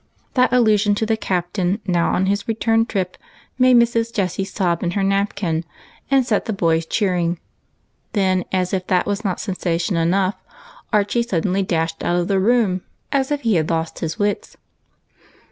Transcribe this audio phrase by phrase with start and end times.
[0.33, 3.17] That allusion to the Captain, now on his return trip,
[3.59, 3.93] 232 EIGHT ^ COUSINS.
[3.93, 4.15] made Mrs.
[4.15, 5.63] Jessie sob in her naiDkin,
[6.09, 7.37] and set the boys cheering.
[8.13, 10.41] Then, as if that was not sensation enough,
[10.91, 14.57] Archie suddenly dashed out of the room as if he had lost his wits.